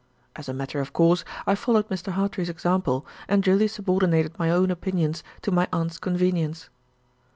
[0.35, 2.13] As a matter of course, I followed Mr.
[2.13, 6.69] Hartrey's example, and duly subordinated my own opinions to my aunt's convenience.